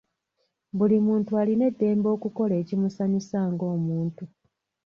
Buli 0.77 0.95
muntu 1.07 1.29
alina 1.41 1.63
eddembe 1.71 2.07
okukola 2.15 2.53
ekimusanyusa 2.61 3.39
ng’omuntu. 3.51 4.23